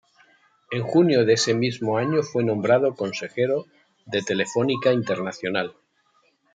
En 0.71 0.81
junio 0.81 1.25
de 1.25 1.33
ese 1.33 1.53
mismo 1.53 1.95
año, 1.99 2.23
fue 2.23 2.43
nombrado 2.43 2.95
consejero 2.95 3.65
de 4.07 4.23
Telefónica 4.23 4.91
Internacional. 4.91 5.75